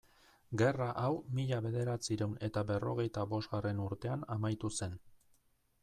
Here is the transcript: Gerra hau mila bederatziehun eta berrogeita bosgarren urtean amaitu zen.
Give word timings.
Gerra 0.61 0.87
hau 1.01 1.11
mila 1.39 1.59
bederatziehun 1.65 2.33
eta 2.49 2.65
berrogeita 2.73 3.27
bosgarren 3.35 3.83
urtean 3.87 4.27
amaitu 4.39 4.77
zen. 4.81 4.99